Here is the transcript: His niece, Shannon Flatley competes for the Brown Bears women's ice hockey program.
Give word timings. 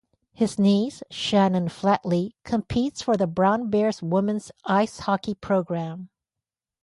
His 0.33 0.57
niece, 0.57 1.03
Shannon 1.11 1.67
Flatley 1.69 2.31
competes 2.43 3.03
for 3.03 3.17
the 3.17 3.27
Brown 3.27 3.69
Bears 3.69 4.01
women's 4.01 4.51
ice 4.65 4.97
hockey 5.01 5.35
program. 5.35 6.09